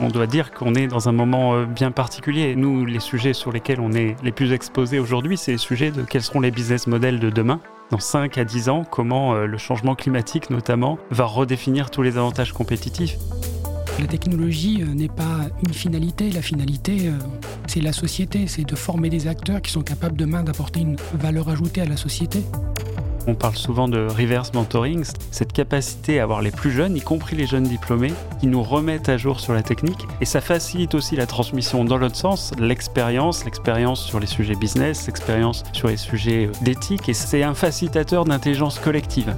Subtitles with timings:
[0.00, 2.54] On doit dire qu'on est dans un moment euh, bien particulier.
[2.54, 6.02] Nous, les sujets sur lesquels on est les plus exposés aujourd'hui, c'est les sujets de
[6.02, 7.60] quels seront les business models de demain.
[7.90, 12.16] Dans 5 à 10 ans, comment euh, le changement climatique notamment va redéfinir tous les
[12.16, 13.16] avantages compétitifs.
[13.98, 17.10] La technologie euh, n'est pas une finalité, la finalité
[17.66, 21.48] c'est la société, c'est de former des acteurs qui sont capables demain d'apporter une valeur
[21.48, 22.44] ajoutée à la société.
[23.26, 27.36] On parle souvent de reverse mentoring, cette capacité à avoir les plus jeunes, y compris
[27.36, 30.06] les jeunes diplômés, qui nous remettent à jour sur la technique.
[30.20, 35.06] Et ça facilite aussi la transmission dans l'autre sens, l'expérience, l'expérience sur les sujets business,
[35.06, 37.08] l'expérience sur les sujets d'éthique.
[37.08, 39.34] Et c'est un facilitateur d'intelligence collective.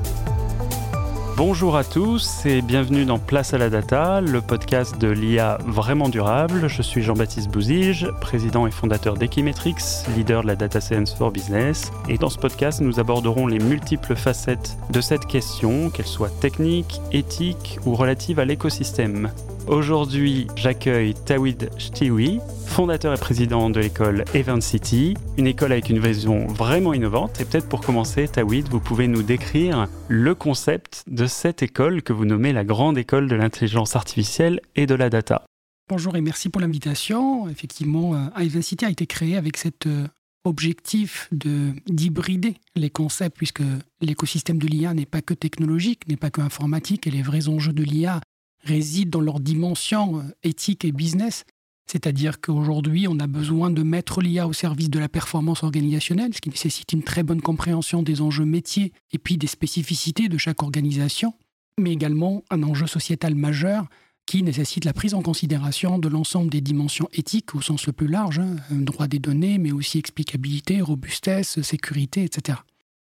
[1.43, 6.11] Bonjour à tous et bienvenue dans Place à la Data, le podcast de l'IA vraiment
[6.11, 6.69] durable.
[6.69, 9.75] Je suis Jean-Baptiste Bouzige, président et fondateur d'Equimetrix,
[10.15, 11.93] leader de la Data Science for Business.
[12.11, 17.01] Et dans ce podcast, nous aborderons les multiples facettes de cette question, qu'elles soient techniques,
[17.11, 19.31] éthiques ou relatives à l'écosystème.
[19.71, 26.01] Aujourd'hui, j'accueille Tawid Chtiwi, fondateur et président de l'école Event City, une école avec une
[26.01, 27.41] vision vraiment innovante.
[27.41, 32.13] Et peut-être pour commencer, Tawid, vous pouvez nous décrire le concept de cette école que
[32.13, 35.45] vous nommez la grande école de l'intelligence artificielle et de la data.
[35.89, 37.49] Bonjour et merci pour l'invitation.
[37.49, 40.09] Effectivement, euh, Event City a été créé avec cet euh,
[40.45, 43.63] objectif d'hybrider les concepts, puisque
[44.01, 47.73] l'écosystème de l'IA n'est pas que technologique, n'est pas que informatique, et les vrais enjeux
[47.73, 48.21] de l'IA
[48.63, 51.45] résident dans leur dimension euh, éthique et business.
[51.87, 56.41] C'est-à-dire qu'aujourd'hui, on a besoin de mettre l'IA au service de la performance organisationnelle, ce
[56.41, 60.63] qui nécessite une très bonne compréhension des enjeux métiers et puis des spécificités de chaque
[60.63, 61.35] organisation,
[61.81, 63.89] mais également un enjeu sociétal majeur
[64.25, 68.07] qui nécessite la prise en considération de l'ensemble des dimensions éthiques au sens le plus
[68.07, 72.59] large, hein, droit des données, mais aussi explicabilité, robustesse, sécurité, etc.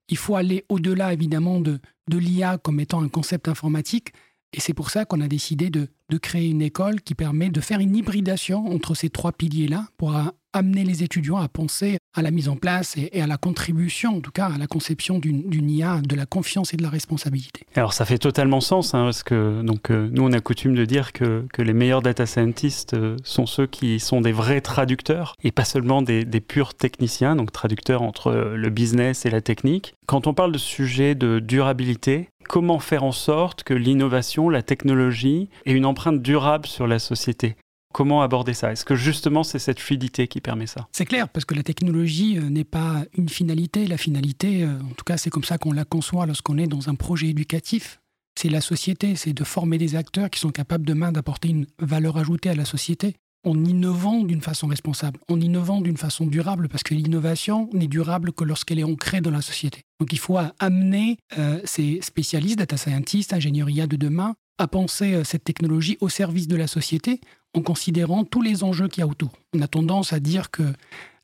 [0.09, 4.13] Il faut aller au-delà évidemment de, de l'IA comme étant un concept informatique,
[4.53, 7.81] et c'est pour ça qu'on a décidé de, créer une école qui permet de faire
[7.81, 10.15] une hybridation entre ces trois piliers-là pour
[10.53, 14.21] amener les étudiants à penser à la mise en place et, à la contribution, en
[14.21, 17.67] tout cas à la conception d'une IA, de la confiance et de la responsabilité.
[17.75, 20.85] Alors ça fait totalement sens, hein, parce que donc, euh, nous on a coutume de
[20.85, 25.51] dire que, les meilleurs data scientists euh, sont ceux qui sont des vrais traducteurs et
[25.51, 29.95] pas seulement des, des purs techniciens, donc traducteurs entre le business et la technique.
[30.07, 35.49] Quand on parle de sujet de durabilité, comment faire en sorte que l'innovation, la technologie
[35.65, 37.57] ait une empreinte durable sur la société?
[37.97, 38.73] Comment aborder ça?
[38.73, 40.87] Est-ce que justement c'est cette fluidité qui permet ça?
[40.93, 43.87] C'est clair, parce que la technologie euh, n'est pas une finalité.
[43.87, 46.91] La finalité, euh, en tout cas c'est comme ça qu'on la conçoit lorsqu'on est dans
[46.91, 48.03] un projet éducatif.
[48.39, 52.19] C'est la société, c'est de former des acteurs qui sont capables demain d'apporter une valeur
[52.19, 56.83] ajoutée à la société en innovant d'une façon responsable, en innovant d'une façon durable, parce
[56.83, 59.85] que l'innovation n'est durable que lorsqu'elle est ancrée dans la société.
[60.01, 65.23] Donc il faut amener euh, ces spécialistes, data scientists, ingénieurs IA de demain, à penser
[65.25, 67.21] cette technologie au service de la société
[67.57, 69.33] en considérant tous les enjeux qu'il y a autour.
[69.55, 70.63] On a tendance à dire que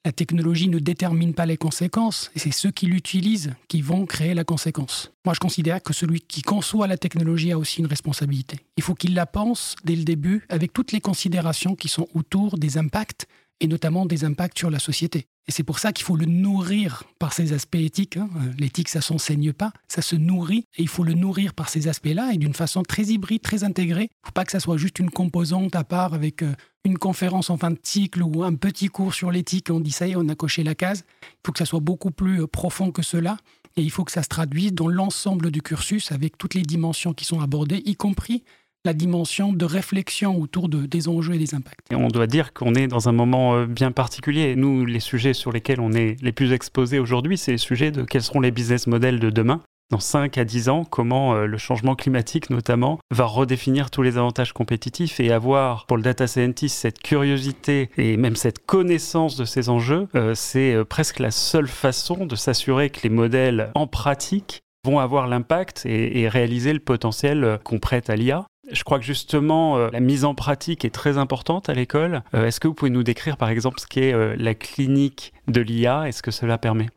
[0.05, 4.35] la technologie ne détermine pas les conséquences, et c'est ceux qui l'utilisent qui vont créer
[4.35, 5.13] la conséquence.
[5.25, 8.59] Moi, je considère que celui qui conçoit la technologie a aussi une responsabilité.
[8.77, 12.59] Il faut qu'il la pense dès le début avec toutes les considérations qui sont autour
[12.59, 13.27] des impacts,
[13.63, 15.29] et notamment des impacts sur la société.
[15.47, 18.17] Et c'est pour ça qu'il faut le nourrir par ces aspects éthiques.
[18.17, 18.29] Hein.
[18.59, 22.33] L'éthique, ça s'enseigne pas, ça se nourrit, et il faut le nourrir par ces aspects-là,
[22.33, 24.09] et d'une façon très hybride, très intégrée.
[24.11, 26.99] Il ne faut pas que ça soit juste une composante à part avec euh, une
[26.99, 30.13] conférence en fin de cycle ou un petit cours sur l'éthique, on dit ça y
[30.13, 31.05] est, on a coché la case.
[31.23, 33.37] Il faut que ça soit beaucoup plus euh, profond que cela,
[33.77, 37.15] et il faut que ça se traduise dans l'ensemble du cursus avec toutes les dimensions
[37.15, 38.43] qui sont abordées, y compris
[38.85, 41.93] la dimension de réflexion autour de, des enjeux et des impacts.
[41.93, 44.57] Et on doit dire qu'on est dans un moment euh, bien particulier.
[44.57, 48.03] Nous, les sujets sur lesquels on est les plus exposés aujourd'hui, c'est les sujets de
[48.03, 49.61] quels seront les business models de demain.
[49.91, 54.17] Dans 5 à 10 ans, comment euh, le changement climatique notamment va redéfinir tous les
[54.17, 59.45] avantages compétitifs et avoir pour le data scientist cette curiosité et même cette connaissance de
[59.45, 64.63] ces enjeux, euh, c'est presque la seule façon de s'assurer que les modèles en pratique
[64.85, 68.47] vont avoir l'impact et, et, réaliser le potentiel qu'on prête à l'IA.
[68.73, 72.23] Je crois que justement, euh, la mise en pratique est très importante à l'école.
[72.35, 75.61] Euh, est-ce que vous pouvez nous décrire par exemple ce qu'est euh, la clinique de
[75.61, 76.89] l'IA et ce que cela permet?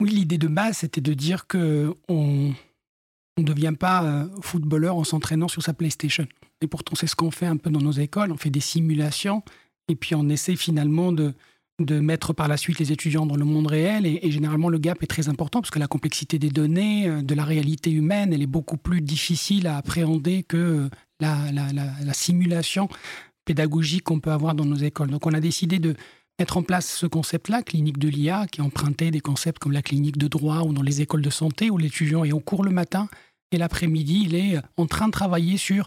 [0.00, 5.60] Oui, l'idée de base, c'était de dire qu'on ne devient pas footballeur en s'entraînant sur
[5.60, 6.28] sa PlayStation.
[6.60, 8.30] Et pourtant, c'est ce qu'on fait un peu dans nos écoles.
[8.30, 9.42] On fait des simulations
[9.88, 11.34] et puis on essaie finalement de
[11.80, 14.06] mettre par la suite les étudiants dans le monde réel.
[14.06, 17.44] Et, généralement, le gap est très important parce que la complexité des données, de la
[17.44, 20.88] réalité humaine, elle est beaucoup plus difficile à appréhender que
[21.20, 22.88] la, simulation
[23.44, 25.10] pédagogique qu'on peut avoir dans nos écoles.
[25.10, 25.94] Donc on a décidé de
[26.38, 30.18] mettre en place ce concept-là, clinique de l'IA, qui empruntait des concepts comme la clinique
[30.18, 33.08] de droit ou dans les écoles de santé, où l'étudiant est au cours le matin
[33.50, 35.86] et l'après-midi, il est en train de travailler sur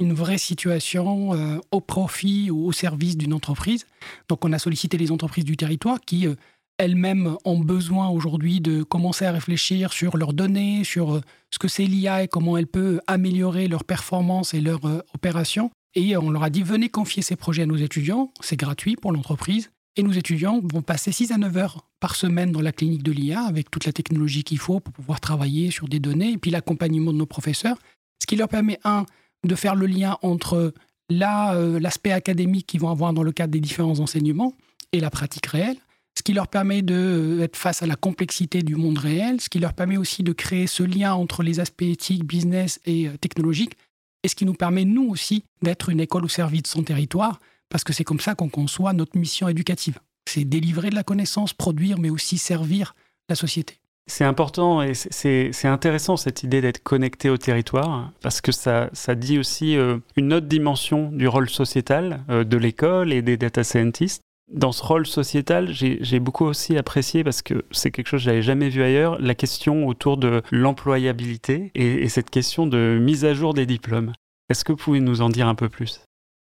[0.00, 3.86] une vraie situation euh, au profit ou au service d'une entreprise.
[4.28, 6.34] Donc on a sollicité les entreprises du territoire qui euh,
[6.78, 11.20] elles-mêmes ont besoin aujourd'hui de commencer à réfléchir sur leurs données, sur euh,
[11.50, 14.80] ce que c'est l'IA et comment elle peut améliorer leur performance et leur
[15.14, 15.70] opération.
[15.94, 19.12] Et on leur a dit venez confier ces projets à nos étudiants, c'est gratuit pour
[19.12, 19.70] l'entreprise.
[19.96, 23.10] Et nos étudiants vont passer 6 à 9 heures par semaine dans la clinique de
[23.10, 26.52] l'IA avec toute la technologie qu'il faut pour pouvoir travailler sur des données et puis
[26.52, 27.78] l'accompagnement de nos professeurs.
[28.22, 29.06] Ce qui leur permet, un,
[29.44, 30.72] de faire le lien entre
[31.10, 34.54] euh, l'aspect académique qu'ils vont avoir dans le cadre des différents enseignements
[34.92, 35.78] et la pratique réelle,
[36.18, 39.60] ce qui leur permet d'être euh, face à la complexité du monde réel, ce qui
[39.60, 43.76] leur permet aussi de créer ce lien entre les aspects éthiques, business et euh, technologiques,
[44.24, 47.38] et ce qui nous permet, nous aussi, d'être une école au service de son territoire
[47.68, 50.00] parce que c'est comme ça qu'on conçoit notre mission éducative.
[50.28, 52.96] C'est délivrer de la connaissance, produire, mais aussi servir
[53.28, 53.78] la société.
[54.08, 59.38] C'est important et c'est intéressant cette idée d'être connecté au territoire parce que ça, dit
[59.38, 64.22] aussi euh, une autre dimension du rôle sociétal de l'école et des data scientists.
[64.50, 68.42] Dans ce rôle sociétal, j'ai beaucoup aussi apprécié, parce que c'est quelque chose que j'avais
[68.42, 73.34] jamais vu ailleurs, la question autour de l'employabilité et, et cette question de mise à
[73.34, 74.12] jour des diplômes.
[74.48, 76.00] Est-ce que vous pouvez nous en dire un peu plus?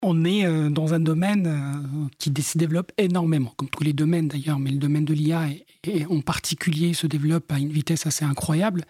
[0.02, 4.28] On est euh, dans un domaine euh, qui se développe énormément, comme tous les domaines
[4.28, 5.48] d'ailleurs, mais le domaine de l'IA
[6.08, 8.84] en particulier se développe à une vitesse assez incroyable.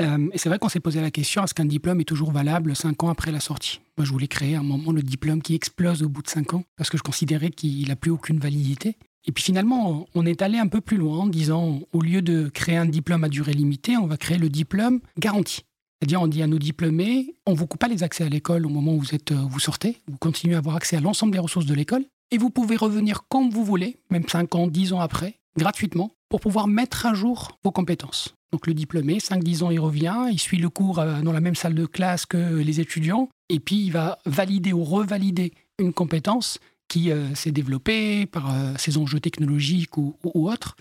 [0.00, 2.76] Euh, et c'est vrai qu'on s'est posé la question est-ce qu'un diplôme est toujours valable
[2.76, 3.80] cinq ans après la sortie?
[3.96, 6.54] Moi, je voulais créer à un moment le diplôme qui explose au bout de cinq
[6.54, 8.96] ans parce que je considérais qu'il n'a plus aucune validité.
[9.24, 12.48] Et puis finalement, on est allé un peu plus loin en disant au lieu de
[12.48, 15.64] créer un diplôme à durée limitée, on va créer le diplôme garanti.
[16.00, 18.66] C'est-à-dire, on dit à nos diplômés, on ne vous coupe pas les accès à l'école
[18.66, 19.98] au moment où vous, êtes, euh, vous sortez.
[20.06, 22.04] Vous continuez à avoir accès à l'ensemble des ressources de l'école.
[22.30, 26.40] Et vous pouvez revenir quand vous voulez, même 5 ans, 10 ans après, gratuitement, pour
[26.40, 28.34] pouvoir mettre à jour vos compétences.
[28.52, 31.54] Donc le diplômé, 5-10 ans, il revient, il suit le cours euh, dans la même
[31.54, 36.58] salle de classe que les étudiants, et puis il va valider ou revalider une compétence
[36.88, 40.74] qui euh, s'est développée par ses enjeux technologiques ou, autres,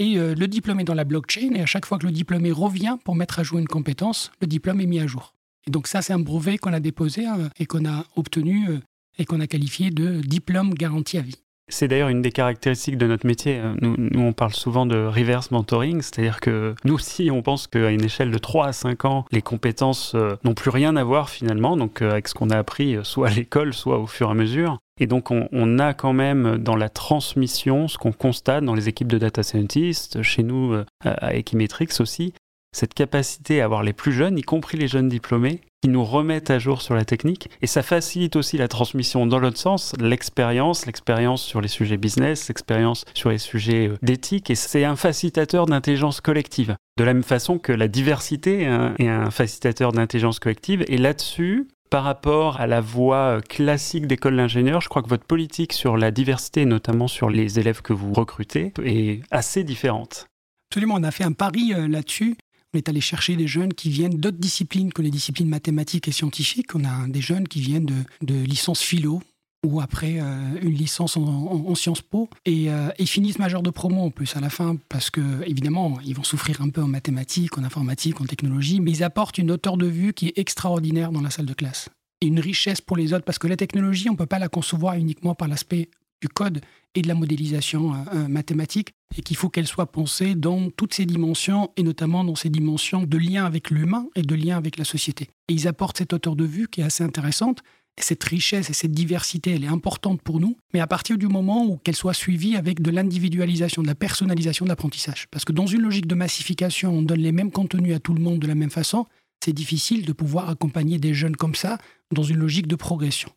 [0.00, 2.50] et euh, le diplôme est dans la blockchain, et à chaque fois que le diplômé
[2.50, 5.34] revient pour mettre à jour une compétence, le diplôme est mis à jour.
[5.66, 8.78] Et donc ça, c'est un brevet qu'on a déposé hein, et qu'on a obtenu euh,
[9.18, 11.36] et qu'on a qualifié de diplôme garanti à vie.
[11.70, 13.58] C'est d'ailleurs une des caractéristiques de notre métier.
[13.58, 17.90] Euh, nous, on parle souvent de reverse mentoring, c'est-à-dire que nous aussi, on pense qu'à
[17.90, 20.14] une échelle de 3 à 5 ans, les compétences
[20.44, 23.72] n'ont plus rien à voir finalement, donc avec ce qu'on a appris soit à l'école,
[23.72, 24.78] soit au fur et à mesure.
[25.00, 29.08] Et donc, on, a quand même dans la transmission ce qu'on constate dans les équipes
[29.08, 32.34] de data scientists, chez nous euh, à Equimetrix aussi,
[32.72, 36.50] cette capacité à avoir les plus jeunes, y compris les jeunes diplômés, qui nous remettent
[36.50, 37.48] à jour sur la technique.
[37.62, 42.48] Et ça facilite aussi la transmission dans l'autre sens, l'expérience, l'expérience sur les sujets business,
[42.48, 44.50] l'expérience sur les sujets euh, d'éthique.
[44.50, 46.76] Et c'est un facilitateur d'intelligence collective.
[46.98, 48.62] De la même façon que la diversité
[48.98, 50.84] est un facilitateur d'intelligence collective.
[50.88, 55.24] Et là-dessus, par rapport à la voie euh, classique d'école d'ingénieur, je crois que votre
[55.24, 60.26] politique sur la diversité, notamment sur les élèves que vous recrutez, est assez différente.
[60.70, 62.36] Absolument, on a fait un pari euh, là-dessus.
[62.74, 66.12] On est allé chercher des jeunes qui viennent d'autres disciplines que les disciplines mathématiques et
[66.12, 66.74] scientifiques.
[66.74, 69.20] On a des jeunes qui viennent de, de licence philo,
[69.64, 74.02] ou après euh, une licence en, Sciences Po et euh, ils finissent majeur de promo
[74.02, 77.58] en plus à la fin parce que évidemment ils vont souffrir un peu en mathématiques,
[77.58, 81.20] en informatique, en technologie, mais ils apportent une hauteur de vue qui est extraordinaire dans
[81.20, 81.88] la salle de classe
[82.20, 84.94] et une richesse pour les autres parce que la technologie on peut pas la concevoir
[84.94, 85.88] uniquement par l'aspect
[86.20, 86.60] du code
[86.94, 91.06] et de la modélisation euh, mathématique et qu'il faut qu'elle soit pensée dans toutes ses
[91.06, 94.84] dimensions et notamment dans ses dimensions de lien avec l'humain et de lien avec la
[94.84, 95.28] société.
[95.48, 97.62] Et ils apportent cette hauteur de vue qui est assez intéressante
[98.02, 101.64] cette richesse et cette diversité, elle est importante pour nous, mais à partir du moment
[101.66, 105.26] où qu'elle soit suivie avec de l'individualisation, de la personnalisation de l'apprentissage.
[105.30, 108.22] Parce que dans une logique de massification, on donne les mêmes contenus à tout le
[108.22, 109.06] monde de la même façon,
[109.44, 111.78] c'est difficile de pouvoir accompagner des jeunes comme ça
[112.12, 113.30] dans une logique de progression.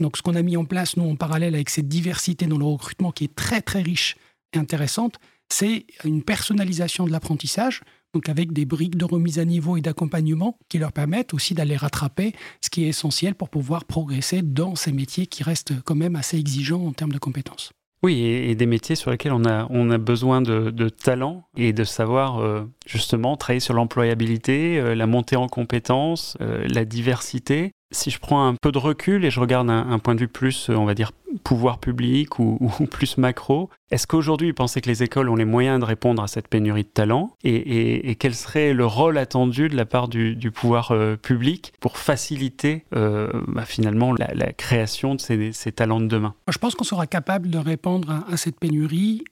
[0.00, 2.64] Donc ce qu'on a mis en place, nous, en parallèle avec cette diversité dans le
[2.64, 4.16] recrutement qui est très très riche
[4.52, 7.82] et intéressante, c'est une personnalisation de l'apprentissage
[8.14, 11.76] donc avec des briques de remise à niveau et d'accompagnement qui leur permettent aussi d'aller
[11.76, 16.16] rattraper ce qui est essentiel pour pouvoir progresser dans ces métiers qui restent quand même
[16.16, 17.70] assez exigeants en termes de compétences.
[18.04, 21.72] Oui, et, des métiers sur lesquels on a, on a besoin de, de talent et
[21.72, 27.72] de savoir euh, justement travailler sur l'employabilité, euh, la montée en compétences, euh, la diversité
[27.90, 30.68] si je prends un peu de recul et je regarde un, point de vue plus,
[30.68, 31.12] on va dire,
[31.44, 32.58] pouvoir public ou,
[32.90, 36.28] plus macro, est-ce qu'aujourd'hui, vous pensez que les écoles ont les moyens de répondre à
[36.28, 40.90] cette pénurie de talents et, quel serait le rôle attendu de la part du, pouvoir
[40.90, 46.34] euh, public pour faciliter euh, bah, finalement la, création de ces, talents de demain?
[46.50, 49.24] Je pense qu'on sera capable de répondre à cette pénurie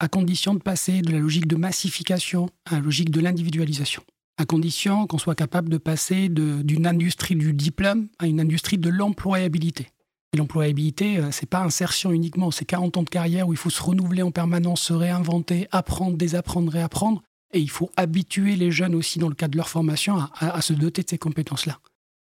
[0.00, 4.02] à condition de passer de la logique de massification à la logique de l'individualisation
[4.42, 8.88] à condition qu'on soit capable de passer d'une industrie du diplôme à une industrie de
[8.88, 9.88] l'employabilité.
[10.34, 13.70] Et l'employabilité, euh, c'est pas insertion uniquement, c'est 40 ans de carrière où il faut
[13.70, 17.22] se renouveler en permanence, se réinventer, apprendre, désapprendre, réapprendre.
[17.52, 20.72] Et il faut habituer les jeunes aussi, dans le cadre de leur formation, à se
[20.72, 21.78] doter de ces compétences-là.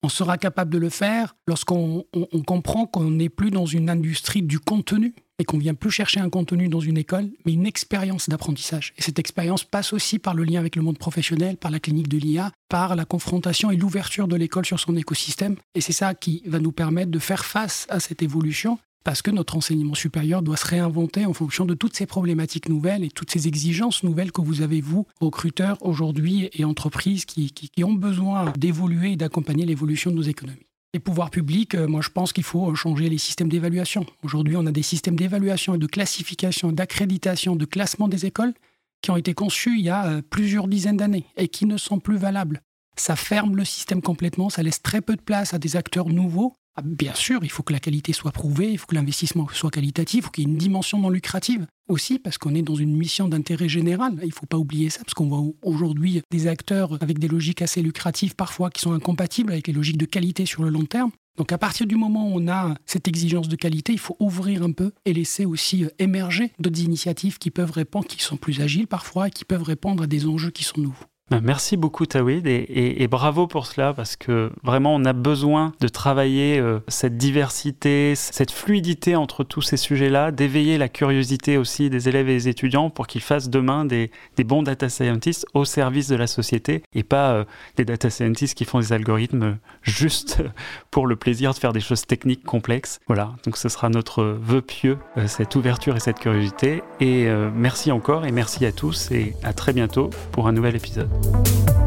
[0.04, 2.06] On sera capable de le faire lorsqu'on
[2.46, 6.30] comprend qu'on n'est plus dans une industrie du contenu et qu'on vient plus chercher un
[6.30, 8.94] contenu dans une école, mais une expérience d'apprentissage.
[8.98, 12.08] Et cette expérience passe aussi par le lien avec le monde professionnel, par la clinique
[12.08, 15.56] de l'IA, par la confrontation et l'ouverture de l'école sur son écosystème.
[15.76, 19.32] Et c'est ça qui va nous permettre de faire face à cette évolution parce que
[19.32, 23.32] notre enseignement supérieur doit se réinventer en fonction de toutes ces problématiques nouvelles et toutes
[23.32, 28.54] ces exigences nouvelles que vous avez, vous, recruteurs aujourd'hui et entreprises qui, qui, ont besoin
[28.58, 30.68] d'évoluer et d'accompagner l'évolution de nos économies.
[30.94, 34.06] Les pouvoirs publics, euh, moi je pense qu'il faut changer les systèmes d'évaluation.
[34.22, 38.54] Aujourd'hui, on a des systèmes d'évaluation et de classification, d'accréditation, de classement des écoles
[39.02, 42.00] qui ont été conçus il y a euh, plusieurs dizaines d'années et qui ne sont
[42.00, 42.62] plus valables.
[42.96, 46.58] Ça ferme le système complètement, ça laisse très peu de place à des acteurs nouveaux
[46.82, 50.20] bien sûr, il faut que la qualité soit prouvée, il faut que l'investissement soit qualitatif,
[50.20, 52.96] il faut qu'il y ait une dimension non lucrative aussi, parce qu'on est dans une
[52.96, 54.18] mission d'intérêt général.
[54.22, 57.62] Il ne faut pas oublier ça, parce qu'on voit aujourd'hui des acteurs avec des logiques
[57.62, 61.12] assez lucratives parfois qui sont incompatibles avec les logiques de qualité sur le long terme.
[61.38, 64.62] Donc à partir du moment où on a cette exigence de qualité, il faut ouvrir
[64.64, 68.62] un peu et laisser aussi euh, émerger d'autres initiatives qui peuvent répondre, qui sont plus
[68.62, 71.06] agiles parfois, et qui peuvent répondre à des enjeux qui sont nouveaux.
[71.32, 75.88] Ben, merci beaucoup Tawid et, bravo pour cela parce que vraiment on a besoin de
[75.88, 82.10] travailler euh, cette diversité, cette fluidité entre tous ces sujets-là, d'éveiller la curiosité aussi des
[82.10, 84.12] élèves et des étudiants pour qu'ils fassent demain des,
[84.46, 87.46] bons data scientists au service de la société et pas euh,
[87.78, 90.44] des data scientists qui font des algorithmes juste
[90.92, 93.00] pour le plaisir de faire des choses techniques complexes.
[93.08, 96.84] Voilà, donc ce sera notre vœu pieux, euh, cette ouverture et cette curiosité.
[97.00, 101.13] Et merci encore et merci à tous et à très bientôt pour un nouvel épisode.
[101.22, 101.83] Thank you.